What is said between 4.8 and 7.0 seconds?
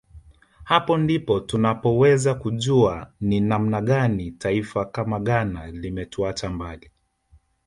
kama Ghana limetuacha mbali